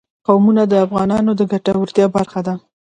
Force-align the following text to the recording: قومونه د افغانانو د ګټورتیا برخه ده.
قومونه 0.27 0.63
د 0.67 0.73
افغانانو 0.85 1.31
د 1.35 1.41
ګټورتیا 1.51 2.05
برخه 2.15 2.39
ده. 2.47 2.53